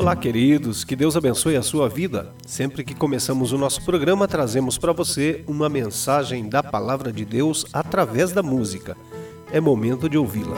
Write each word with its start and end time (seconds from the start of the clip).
Olá, 0.00 0.16
queridos, 0.16 0.82
que 0.82 0.96
Deus 0.96 1.14
abençoe 1.14 1.56
a 1.56 1.62
sua 1.62 1.86
vida. 1.86 2.32
Sempre 2.46 2.82
que 2.82 2.94
começamos 2.94 3.52
o 3.52 3.58
nosso 3.58 3.84
programa, 3.84 4.26
trazemos 4.26 4.78
para 4.78 4.94
você 4.94 5.44
uma 5.46 5.68
mensagem 5.68 6.48
da 6.48 6.62
palavra 6.62 7.12
de 7.12 7.22
Deus 7.22 7.66
através 7.70 8.32
da 8.32 8.42
música. 8.42 8.96
É 9.52 9.60
momento 9.60 10.08
de 10.08 10.16
ouvi-la. 10.16 10.56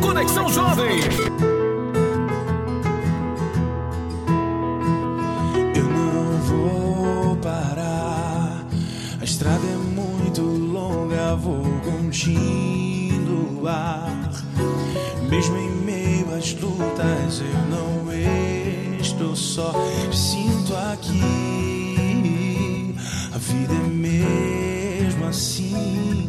Conexão 0.00 0.48
Jovem. 0.48 1.00
Eu 5.74 5.86
não 5.86 6.38
vou 6.42 7.34
parar. 7.38 8.64
A 9.20 9.24
estrada 9.24 9.66
é 9.66 9.76
muito 9.76 10.42
longa, 10.42 11.34
vou 11.34 11.64
continuar. 11.82 13.00
Lutas, 17.30 17.40
eu 17.40 17.54
não 17.68 18.10
estou 19.00 19.36
só. 19.36 19.72
Sinto 20.12 20.74
aqui. 20.92 21.22
A 23.32 23.38
vida 23.38 23.72
é 23.72 23.88
mesmo 23.88 25.26
assim. 25.26 26.28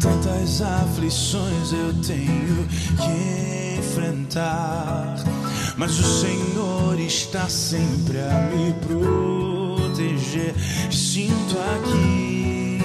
Tantas 0.00 0.60
aflições 0.60 1.72
eu 1.72 1.94
tenho 2.02 2.68
que 2.98 3.78
enfrentar. 3.78 5.16
Mas 5.76 5.98
o 5.98 6.20
Senhor 6.20 7.00
está 7.00 7.48
sempre 7.48 8.18
a 8.20 8.50
me 8.54 8.74
proteger. 8.74 10.54
Sinto 10.90 11.56
aqui. 11.76 12.80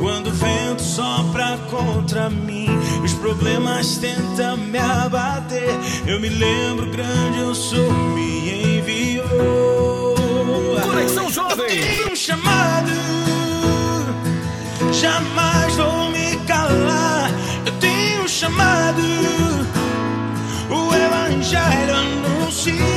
Quando 0.00 0.28
o 0.28 0.32
vento 0.32 0.82
sopra 0.82 1.58
contra 1.70 2.30
mim, 2.30 2.68
problemas 3.24 3.96
tentam 3.96 4.58
me 4.58 4.78
abater. 4.78 5.70
Eu 6.06 6.20
me 6.20 6.28
lembro, 6.28 6.90
grande 6.90 7.38
eu 7.38 7.54
sou, 7.54 7.90
me 8.14 8.76
enviou. 8.78 10.14
Conexão 10.82 11.30
Jovem. 11.30 11.64
Eu 11.64 11.96
tenho 11.96 12.12
um 12.12 12.16
chamado, 12.16 12.90
jamais 14.92 15.74
vou 15.74 16.10
me 16.10 16.36
calar. 16.46 17.30
Eu 17.64 17.72
tenho 17.80 18.24
um 18.24 18.28
chamado, 18.28 19.00
o 20.68 20.94
Evangelho 20.94 21.94
anuncia. 21.94 22.93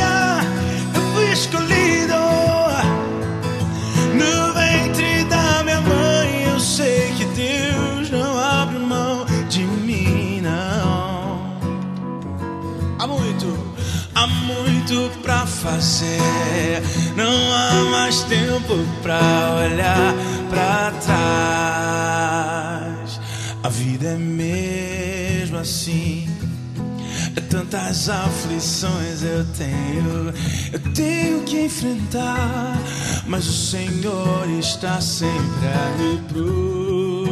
Há 14.18 14.26
muito 14.28 15.12
pra 15.22 15.46
fazer. 15.46 16.82
Não 17.16 17.54
há 17.54 17.84
mais 17.92 18.24
tempo 18.24 18.76
pra 19.04 19.20
olhar 19.64 20.16
pra 20.50 20.92
trás. 21.06 22.58
A 23.64 23.70
vida 23.70 24.08
é 24.08 24.18
mesmo 24.18 25.58
assim. 25.58 26.28
É 27.36 27.42
Tantas 27.42 28.10
aflições 28.10 29.22
eu 29.24 29.46
tenho, 29.58 30.34
eu 30.74 30.80
tenho 30.94 31.44
que 31.44 31.62
enfrentar, 31.66 32.78
mas 33.28 33.48
o 33.48 33.54
Senhor 33.54 34.50
está 34.60 35.00
sempre 35.00 35.68
a 35.68 35.90
me 35.98 36.18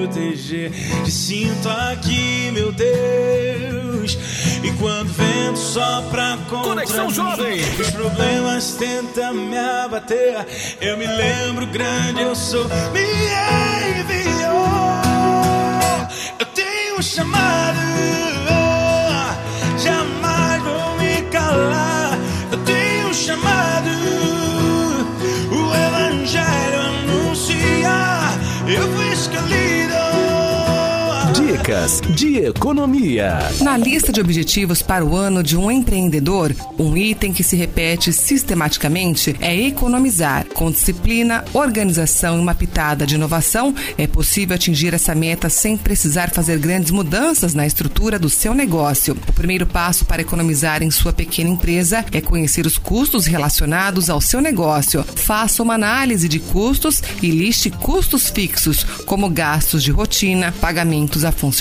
proteger. 0.06 0.72
Te 1.04 1.12
sinto 1.12 1.68
aqui, 1.70 2.52
meu 2.54 2.72
Deus, 2.72 4.18
e 4.66 4.72
quando 4.78 5.10
vento 5.14 5.60
sopra 5.60 6.38
contra 6.50 6.70
Conexão 6.70 7.10
Jovem. 7.12 7.60
os 7.80 7.92
problemas 7.92 8.72
tentam 8.72 9.34
me 9.34 9.58
abater. 9.58 10.46
Eu 10.82 10.98
me 10.98 11.06
lembro, 11.06 11.68
grande 11.68 12.22
eu 12.22 12.36
sou, 12.36 12.66
me 12.92 13.02
enviou. 14.00 14.56
Eu 16.40 16.46
tenho 16.48 16.98
um 16.98 17.02
chamado, 17.02 17.78
jamais 19.78 20.64
vou 20.64 20.98
me 20.98 21.22
calar. 21.30 22.18
Eu 22.52 22.58
tenho 22.60 23.10
um 23.10 23.14
chamado, 23.14 23.90
o 25.52 25.76
Evangelho 25.76 26.82
anuncia. 26.82 27.92
Eu 28.68 28.92
fui 28.96 29.14
escolhido. 29.14 29.75
Dicas 31.66 32.00
de 32.14 32.38
economia. 32.38 33.40
Na 33.60 33.76
lista 33.76 34.12
de 34.12 34.22
objetivos 34.22 34.84
para 34.84 35.04
o 35.04 35.16
ano 35.16 35.42
de 35.42 35.58
um 35.58 35.72
empreendedor, 35.72 36.56
um 36.78 36.96
item 36.96 37.34
que 37.34 37.44
se 37.44 37.56
repete 37.56 38.14
sistematicamente 38.14 39.36
é 39.42 39.56
economizar. 39.56 40.46
Com 40.54 40.70
disciplina, 40.70 41.44
organização 41.54 42.38
e 42.38 42.40
uma 42.40 42.54
pitada 42.54 43.04
de 43.08 43.16
inovação, 43.16 43.74
é 43.98 44.06
possível 44.06 44.54
atingir 44.54 44.94
essa 44.94 45.16
meta 45.16 45.50
sem 45.50 45.76
precisar 45.76 46.30
fazer 46.30 46.60
grandes 46.60 46.92
mudanças 46.92 47.56
na 47.56 47.66
estrutura 47.66 48.20
do 48.20 48.30
seu 48.30 48.54
negócio. 48.54 49.18
O 49.28 49.34
primeiro 49.34 49.66
passo 49.66 50.06
para 50.06 50.22
economizar 50.22 50.84
em 50.84 50.92
sua 50.92 51.14
pequena 51.14 51.50
empresa 51.50 52.06
é 52.12 52.22
conhecer 52.22 52.68
os 52.68 52.78
custos 52.78 53.26
relacionados 53.26 54.08
ao 54.08 54.22
seu 54.22 54.40
negócio. 54.40 55.04
Faça 55.04 55.64
uma 55.64 55.74
análise 55.74 56.30
de 56.30 56.40
custos 56.40 57.02
e 57.24 57.32
liste 57.32 57.72
custos 57.72 58.30
fixos, 58.30 58.84
como 59.08 59.28
gastos 59.32 59.82
de 59.82 59.90
rotina, 59.90 60.54
pagamentos 60.62 61.26
a 61.26 61.32
funcionários, 61.32 61.55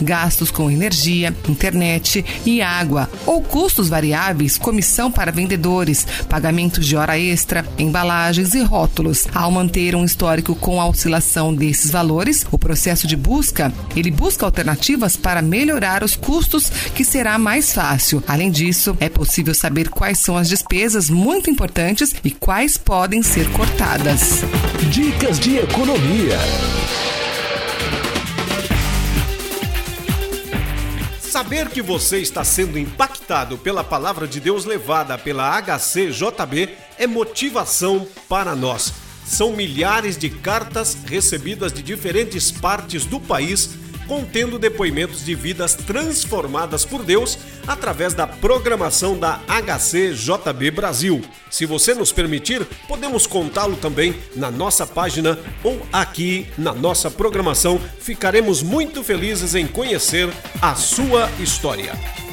gastos 0.00 0.50
com 0.50 0.70
energia, 0.70 1.34
internet 1.48 2.24
e 2.44 2.60
água, 2.60 3.08
ou 3.26 3.42
custos 3.42 3.88
variáveis, 3.88 4.58
comissão 4.58 5.10
para 5.10 5.32
vendedores, 5.32 6.06
pagamentos 6.28 6.86
de 6.86 6.96
hora 6.96 7.18
extra, 7.18 7.64
embalagens 7.78 8.54
e 8.54 8.62
rótulos. 8.62 9.26
Ao 9.34 9.50
manter 9.50 9.94
um 9.94 10.04
histórico 10.04 10.54
com 10.54 10.80
a 10.80 10.86
oscilação 10.86 11.54
desses 11.54 11.90
valores, 11.90 12.46
o 12.50 12.58
processo 12.58 13.06
de 13.06 13.16
busca, 13.16 13.72
ele 13.94 14.10
busca 14.10 14.44
alternativas 14.44 15.16
para 15.16 15.42
melhorar 15.42 16.02
os 16.02 16.16
custos, 16.16 16.70
que 16.94 17.04
será 17.04 17.38
mais 17.38 17.72
fácil. 17.72 18.22
Além 18.26 18.50
disso, 18.50 18.96
é 19.00 19.08
possível 19.08 19.54
saber 19.54 19.88
quais 19.88 20.18
são 20.18 20.36
as 20.36 20.48
despesas 20.48 21.10
muito 21.10 21.50
importantes 21.50 22.14
e 22.24 22.30
quais 22.30 22.76
podem 22.76 23.22
ser 23.22 23.50
cortadas. 23.50 24.42
Dicas 24.90 25.38
de 25.38 25.58
economia. 25.58 26.38
Saber 31.34 31.68
que 31.68 31.82
você 31.82 32.18
está 32.18 32.44
sendo 32.44 32.78
impactado 32.78 33.58
pela 33.58 33.82
palavra 33.82 34.24
de 34.24 34.38
Deus 34.38 34.64
levada 34.64 35.18
pela 35.18 35.60
HCJB 35.60 36.76
é 36.96 37.08
motivação 37.08 38.06
para 38.28 38.54
nós. 38.54 38.92
São 39.26 39.52
milhares 39.52 40.16
de 40.16 40.30
cartas 40.30 40.96
recebidas 41.04 41.72
de 41.72 41.82
diferentes 41.82 42.52
partes 42.52 43.04
do 43.04 43.18
país 43.18 43.70
contendo 44.06 44.58
depoimentos 44.58 45.24
de 45.24 45.34
vidas 45.34 45.74
transformadas 45.74 46.84
por 46.84 47.02
Deus 47.02 47.38
através 47.66 48.14
da 48.14 48.26
programação 48.26 49.18
da 49.18 49.40
HCJB 49.48 50.70
Brasil. 50.70 51.22
Se 51.50 51.66
você 51.66 51.94
nos 51.94 52.12
permitir, 52.12 52.64
podemos 52.88 53.26
contá-lo 53.26 53.76
também 53.76 54.14
na 54.34 54.50
nossa 54.50 54.86
página 54.86 55.38
ou 55.62 55.80
aqui 55.92 56.46
na 56.58 56.72
nossa 56.72 57.10
programação. 57.10 57.80
Ficaremos 58.00 58.62
muito 58.62 59.02
felizes 59.02 59.54
em 59.54 59.66
conhecer 59.66 60.28
a 60.60 60.74
sua 60.74 61.30
história. 61.40 62.23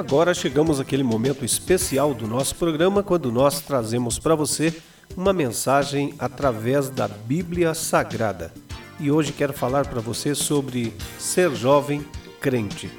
Agora 0.00 0.32
chegamos 0.32 0.80
àquele 0.80 1.02
momento 1.02 1.44
especial 1.44 2.14
do 2.14 2.26
nosso 2.26 2.54
programa 2.54 3.02
quando 3.02 3.30
nós 3.30 3.60
trazemos 3.60 4.18
para 4.18 4.34
você 4.34 4.74
uma 5.14 5.30
mensagem 5.30 6.14
através 6.18 6.88
da 6.88 7.06
Bíblia 7.06 7.74
Sagrada. 7.74 8.50
E 8.98 9.10
hoje 9.10 9.30
quero 9.30 9.52
falar 9.52 9.86
para 9.86 10.00
você 10.00 10.34
sobre 10.34 10.94
ser 11.18 11.54
jovem 11.54 12.02
crente. 12.40 12.90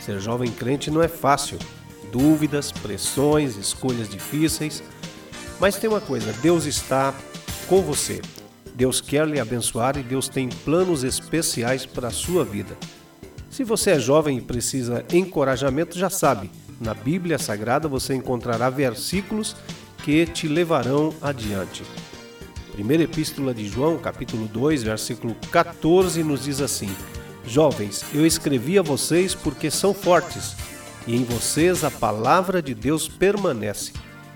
Ser 0.00 0.20
jovem 0.20 0.52
crente 0.52 0.90
não 0.90 1.02
é 1.02 1.08
fácil. 1.08 1.58
Dúvidas, 2.12 2.70
pressões, 2.70 3.56
escolhas 3.56 4.06
difíceis. 4.06 4.82
Mas 5.58 5.76
tem 5.76 5.88
uma 5.88 6.00
coisa: 6.00 6.30
Deus 6.42 6.66
está 6.66 7.14
com 7.68 7.80
você. 7.80 8.20
Deus 8.74 9.00
quer 9.00 9.26
lhe 9.26 9.40
abençoar 9.40 9.96
e 9.96 10.02
Deus 10.02 10.28
tem 10.28 10.50
planos 10.62 11.04
especiais 11.04 11.86
para 11.86 12.08
a 12.08 12.12
sua 12.12 12.44
vida. 12.44 12.76
Se 13.50 13.64
você 13.64 13.90
é 13.90 13.98
jovem 13.98 14.38
e 14.38 14.40
precisa 14.40 15.04
encorajamento, 15.12 15.98
já 15.98 16.08
sabe, 16.08 16.48
na 16.80 16.94
Bíblia 16.94 17.36
Sagrada 17.36 17.88
você 17.88 18.14
encontrará 18.14 18.70
versículos 18.70 19.56
que 20.04 20.24
te 20.24 20.46
levarão 20.46 21.12
adiante. 21.20 21.82
Primeira 22.72 23.02
Epístola 23.02 23.52
de 23.52 23.66
João, 23.66 23.98
capítulo 23.98 24.46
2, 24.46 24.84
versículo 24.84 25.34
14, 25.50 26.22
nos 26.22 26.44
diz 26.44 26.60
assim: 26.60 26.88
Jovens, 27.44 28.04
eu 28.14 28.24
escrevi 28.24 28.78
a 28.78 28.82
vocês 28.82 29.34
porque 29.34 29.68
são 29.68 29.92
fortes, 29.92 30.54
e 31.04 31.16
em 31.16 31.24
vocês 31.24 31.82
a 31.82 31.90
palavra 31.90 32.62
de 32.62 32.72
Deus 32.72 33.08
permanece, 33.08 33.92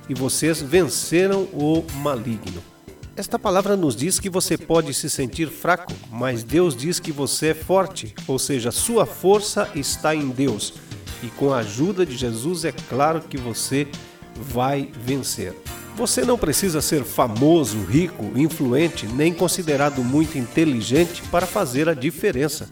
e 0.08 0.14
vocês 0.14 0.61
venceram 0.61 1.44
o 1.52 1.87
maligno. 2.02 2.74
Esta 3.16 3.38
palavra 3.38 3.76
nos 3.76 3.94
diz 3.94 4.19
que 4.19 4.28
você 4.28 4.58
pode 4.58 4.93
se 4.93 5.08
sentir 5.08 5.49
fraco, 5.49 5.93
mas 6.11 6.43
Deus 6.43 6.75
diz 6.75 6.99
que 6.99 7.12
você 7.12 7.49
é 7.49 7.55
forte, 7.55 8.12
ou 8.26 8.40
seja, 8.40 8.72
sua 8.72 9.06
força 9.06 9.70
está 9.72 10.16
em 10.16 10.31
Deus. 10.31 10.75
E 11.22 11.28
com 11.28 11.52
a 11.52 11.58
ajuda 11.58 12.05
de 12.05 12.16
Jesus 12.16 12.64
é 12.64 12.72
claro 12.72 13.20
que 13.20 13.37
você 13.37 13.87
vai 14.34 14.90
vencer. 15.00 15.55
Você 15.94 16.25
não 16.25 16.37
precisa 16.37 16.82
ser 16.82 17.05
famoso, 17.05 17.84
rico, 17.84 18.32
influente, 18.34 19.06
nem 19.06 19.32
considerado 19.32 20.02
muito 20.02 20.37
inteligente 20.37 21.22
para 21.31 21.46
fazer 21.46 21.88
a 21.88 21.94
diferença. 21.94 22.69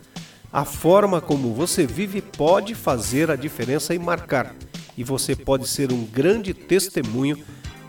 A 0.53 0.65
forma 0.65 1.21
como 1.21 1.55
você 1.55 1.87
vive 1.87 2.21
pode 2.21 2.75
fazer 2.75 3.31
a 3.31 3.37
diferença 3.37 3.95
e 3.95 3.99
marcar, 3.99 4.57
e 4.99 5.05
você 5.05 5.37
pode 5.37 5.69
ser 5.69 5.93
um 5.93 6.05
grande 6.05 6.53
testemunho 6.53 7.39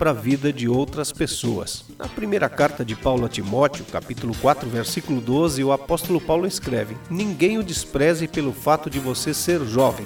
para 0.03 0.09
a 0.09 0.13
vida 0.13 0.51
de 0.51 0.67
outras 0.67 1.13
pessoas. 1.13 1.85
Na 1.97 2.09
primeira 2.09 2.49
carta 2.49 2.83
de 2.83 2.93
Paulo 2.93 3.25
a 3.25 3.29
Timóteo, 3.29 3.85
capítulo 3.85 4.35
4, 4.41 4.69
versículo 4.69 5.21
12, 5.21 5.63
o 5.63 5.71
apóstolo 5.71 6.19
Paulo 6.19 6.45
escreve: 6.45 6.97
Ninguém 7.09 7.57
o 7.57 7.63
despreze 7.63 8.27
pelo 8.27 8.51
fato 8.51 8.89
de 8.89 8.99
você 8.99 9.33
ser 9.33 9.63
jovem, 9.63 10.05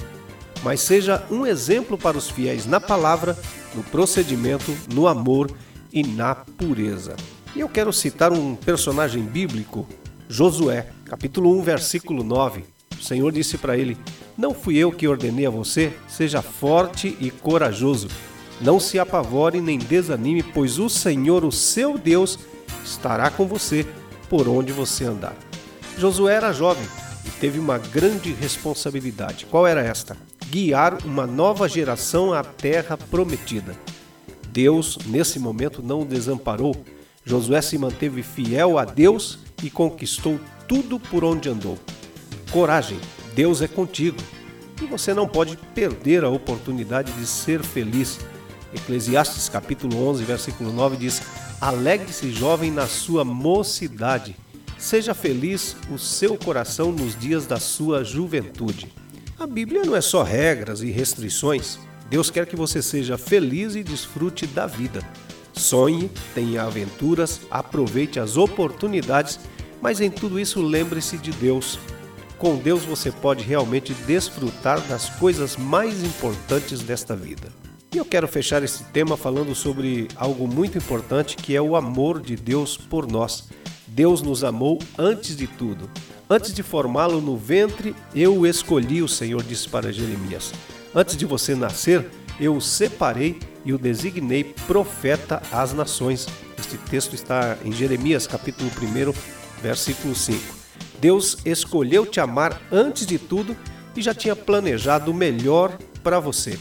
mas 0.62 0.82
seja 0.82 1.26
um 1.32 1.48
exemplo 1.48 1.98
para 1.98 2.16
os 2.16 2.30
fiéis 2.30 2.68
na 2.68 2.80
palavra, 2.80 3.36
no 3.74 3.82
procedimento, 3.86 4.72
no 4.94 5.08
amor 5.08 5.50
e 5.92 6.04
na 6.04 6.36
pureza. 6.36 7.16
E 7.56 7.62
eu 7.62 7.68
quero 7.68 7.92
citar 7.92 8.32
um 8.32 8.54
personagem 8.56 9.24
bíblico, 9.24 9.88
Josué, 10.30 10.92
capítulo 11.06 11.58
1, 11.58 11.64
versículo 11.64 12.24
9. 12.24 12.66
O 13.00 13.04
Senhor 13.04 13.32
disse 13.32 13.58
para 13.58 13.76
ele: 13.76 13.98
Não 14.38 14.54
fui 14.54 14.78
eu 14.78 14.92
que 14.92 15.08
ordenei 15.08 15.48
a 15.48 15.50
você, 15.50 15.92
seja 16.08 16.44
forte 16.44 17.18
e 17.20 17.32
corajoso. 17.32 18.10
Não 18.60 18.80
se 18.80 18.98
apavore 18.98 19.62
nem 19.62 19.78
desanime, 19.78 20.42
pois 20.42 20.80
o 20.80 20.90
Senhor, 20.90 21.46
o 21.46 21.52
seu 21.52 21.98
Deus, 21.98 22.40
estará 22.84 23.30
com 23.30 23.46
você 23.46 23.86
por 24.30 24.48
onde 24.48 24.72
você 24.72 25.06
andar. 25.06 25.36
Josué 25.98 26.36
era 26.36 26.52
jovem 26.52 26.86
e 27.26 27.30
teve 27.40 27.60
uma 27.60 27.78
grande 27.78 28.34
responsabilidade. 28.34 29.46
Qual 29.46 29.66
era 29.66 29.82
esta? 29.84 30.18
Guiar 30.50 30.98
uma 31.06 31.28
nova 31.28 31.68
geração 31.68 32.34
à 32.34 32.44
terra 32.44 32.98
prometida. 32.98 33.76
Deus, 34.50 34.98
nesse 35.06 35.40
momento, 35.40 35.84
não 35.84 36.02
o 36.02 36.06
desamparou. 36.06 36.76
Josué 37.24 37.62
se 37.62 37.78
manteve 37.78 38.24
fiel 38.24 38.78
a 38.80 38.86
Deus 38.86 39.40
e 39.62 39.70
conquistou 39.70 40.40
tudo 40.68 41.00
por 41.00 41.24
onde 41.24 41.50
andou. 41.50 41.78
Coragem, 42.52 42.98
Deus 43.36 43.62
é 43.62 43.68
contigo. 43.68 44.18
E 44.82 44.86
você 44.86 45.14
não 45.14 45.28
pode 45.28 45.58
perder 45.76 46.24
a 46.24 46.30
oportunidade 46.30 47.12
de 47.12 47.26
ser 47.26 47.64
feliz. 47.64 48.20
Eclesiastes 48.74 49.48
capítulo 49.48 50.10
11, 50.10 50.24
versículo 50.24 50.72
9 50.74 50.98
diz: 50.98 51.22
Alegre-se 51.62 52.32
jovem 52.32 52.72
na 52.72 52.88
sua 52.88 53.24
mocidade. 53.24 54.36
Seja 54.78 55.14
feliz 55.14 55.76
o 55.92 55.98
seu 55.98 56.38
coração 56.38 56.92
nos 56.92 57.18
dias 57.18 57.46
da 57.46 57.60
sua 57.60 58.04
juventude. 58.04 58.94
A 59.40 59.48
Bíblia 59.48 59.84
não 59.84 59.96
é 59.96 60.02
só 60.02 60.22
regras 60.22 60.82
e 60.82 60.92
restrições. 60.92 61.80
Deus 62.10 62.30
quer 62.30 62.46
que 62.46 62.56
você 62.56 62.82
seja 62.82 63.18
feliz 63.18 63.76
e 63.76 63.84
desfrute 63.84 64.46
da 64.46 64.68
vida. 64.68 65.02
Sonhe, 65.54 66.12
tenha 66.36 66.64
aventuras, 66.64 67.42
aproveite 67.50 68.20
as 68.20 68.38
oportunidades, 68.38 69.40
mas 69.82 70.00
em 70.00 70.12
tudo 70.12 70.40
isso 70.40 70.62
lembre-se 70.62 71.18
de 71.18 71.32
Deus. 71.32 71.80
Com 72.38 72.56
Deus 72.58 72.86
você 72.86 73.12
pode 73.12 73.44
realmente 73.44 73.94
desfrutar 73.94 74.80
das 74.82 75.10
coisas 75.10 75.58
mais 75.58 76.04
importantes 76.04 76.82
desta 76.82 77.16
vida. 77.16 77.52
E 77.98 78.00
eu 78.00 78.06
quero 78.06 78.28
fechar 78.28 78.62
esse 78.62 78.84
tema 78.84 79.18
falando 79.18 79.56
sobre 79.56 80.08
algo 80.16 80.48
muito 80.48 80.78
importante 80.78 81.36
que 81.36 81.56
é 81.56 81.62
o 81.62 81.76
amor 81.76 82.22
de 82.22 82.36
Deus 82.36 82.78
por 82.78 83.12
nós. 83.12 83.46
Deus 83.88 84.22
nos 84.22 84.44
amou 84.44 84.78
antes 85.00 85.36
de 85.36 85.48
tudo. 85.48 85.90
Antes 86.30 86.54
de 86.54 86.62
formá-lo 86.62 87.20
no 87.20 87.36
ventre, 87.36 87.96
eu 88.14 88.38
o 88.38 88.46
escolhi, 88.46 89.02
o 89.02 89.08
Senhor 89.08 89.42
disse 89.42 89.68
para 89.68 89.92
Jeremias. 89.92 90.54
Antes 90.94 91.18
de 91.18 91.26
você 91.26 91.56
nascer, 91.56 92.08
eu 92.40 92.56
o 92.56 92.62
separei 92.62 93.40
e 93.66 93.74
o 93.74 93.80
designei 93.80 94.44
profeta 94.44 95.42
às 95.52 95.74
nações. 95.74 96.28
Este 96.56 96.78
texto 96.78 97.16
está 97.16 97.58
em 97.66 97.72
Jeremias, 97.72 98.28
capítulo 98.28 98.70
1, 98.70 99.12
versículo 99.60 100.14
5. 100.14 100.40
Deus 101.02 101.40
escolheu 101.44 102.06
te 102.06 102.20
amar 102.20 102.62
antes 102.72 103.08
de 103.08 103.18
tudo 103.18 103.58
e 103.96 104.04
já 104.04 104.14
tinha 104.14 104.36
planejado 104.36 105.10
o 105.10 105.16
melhor 105.16 105.76
para 106.04 106.20
você. 106.20 106.60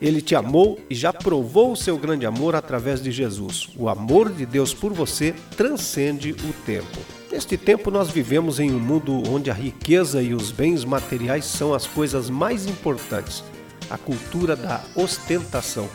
Ele 0.00 0.20
te 0.20 0.34
amou 0.34 0.78
e 0.90 0.94
já 0.94 1.12
provou 1.12 1.72
o 1.72 1.76
seu 1.76 1.96
grande 1.96 2.26
amor 2.26 2.54
através 2.54 3.02
de 3.02 3.10
Jesus. 3.10 3.68
O 3.76 3.88
amor 3.88 4.30
de 4.30 4.44
Deus 4.44 4.74
por 4.74 4.92
você 4.92 5.34
transcende 5.56 6.32
o 6.32 6.52
tempo. 6.64 6.98
Neste 7.32 7.56
tempo, 7.56 7.90
nós 7.90 8.10
vivemos 8.10 8.60
em 8.60 8.70
um 8.70 8.78
mundo 8.78 9.22
onde 9.28 9.50
a 9.50 9.54
riqueza 9.54 10.22
e 10.22 10.34
os 10.34 10.50
bens 10.50 10.84
materiais 10.84 11.44
são 11.44 11.74
as 11.74 11.86
coisas 11.86 12.30
mais 12.30 12.66
importantes. 12.66 13.42
A 13.88 13.96
cultura 13.96 14.54
da 14.54 14.82
ostentação. 14.94 15.88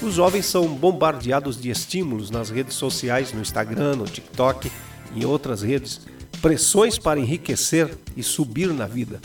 Os 0.00 0.14
jovens 0.14 0.46
são 0.46 0.66
bombardeados 0.66 1.60
de 1.60 1.70
estímulos 1.70 2.30
nas 2.30 2.50
redes 2.50 2.74
sociais, 2.74 3.32
no 3.32 3.40
Instagram, 3.40 3.96
no 3.96 4.04
TikTok 4.04 4.70
e 5.14 5.24
outras 5.24 5.62
redes, 5.62 6.00
pressões 6.40 6.98
para 6.98 7.20
enriquecer 7.20 7.96
e 8.16 8.22
subir 8.22 8.68
na 8.68 8.86
vida. 8.86 9.20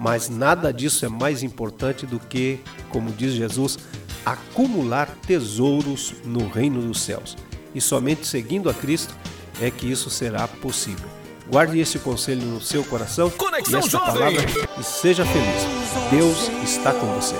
Mas 0.00 0.30
nada 0.30 0.72
disso 0.72 1.04
é 1.04 1.10
mais 1.10 1.42
importante 1.42 2.06
do 2.06 2.18
que, 2.18 2.60
como 2.88 3.12
diz 3.12 3.34
Jesus, 3.34 3.78
acumular 4.24 5.14
tesouros 5.26 6.14
no 6.24 6.48
reino 6.48 6.80
dos 6.80 7.02
céus. 7.02 7.36
E 7.74 7.82
somente 7.82 8.26
seguindo 8.26 8.70
a 8.70 8.74
Cristo 8.74 9.14
é 9.60 9.70
que 9.70 9.86
isso 9.86 10.08
será 10.08 10.48
possível. 10.48 11.06
Guarde 11.50 11.78
esse 11.78 11.98
conselho 11.98 12.40
no 12.40 12.62
seu 12.62 12.82
coração 12.82 13.28
Conexão 13.28 13.80
e 13.80 13.84
esta 13.84 13.90
Jovem. 13.90 14.14
palavra 14.14 14.46
e 14.78 14.82
seja 14.82 15.26
feliz. 15.26 16.10
Deus 16.10 16.48
está 16.64 16.94
com 16.94 17.06
você. 17.14 17.36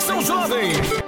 São 0.00 0.20
a 0.20 1.07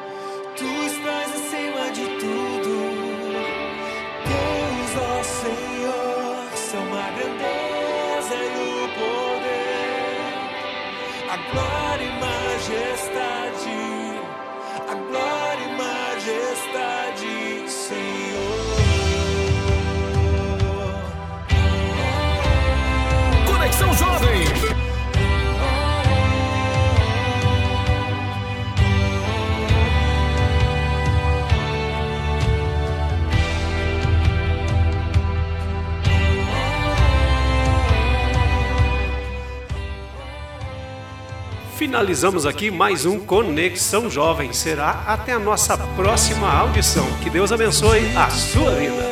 Finalizamos 41.81 42.45
aqui 42.45 42.71
mais 42.71 43.07
um 43.07 43.19
Conexão 43.19 44.11
Jovem. 44.11 44.53
Será 44.53 45.03
até 45.07 45.33
a 45.33 45.39
nossa 45.39 45.79
próxima 45.79 46.47
audição. 46.47 47.07
Que 47.23 47.31
Deus 47.31 47.53
abençoe 47.53 48.15
a 48.15 48.29
sua 48.29 48.73
vida. 48.73 49.10